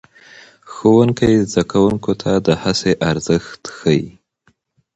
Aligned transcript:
ښوونکی 0.71 1.33
زده 1.51 1.63
کوونکو 1.71 2.11
ته 2.21 2.31
د 2.45 2.47
هڅې 2.61 2.91
ارزښت 3.09 3.61
ښيي 3.77 4.05